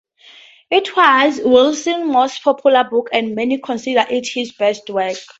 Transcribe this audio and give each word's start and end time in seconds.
It 0.71 0.97
was 0.97 1.39
Wilson's 1.45 2.07
most 2.11 2.43
popular 2.43 2.83
book, 2.83 3.09
and 3.13 3.35
many 3.35 3.59
consider 3.59 4.03
it 4.09 4.25
his 4.33 4.51
best 4.51 4.89
work. 4.89 5.15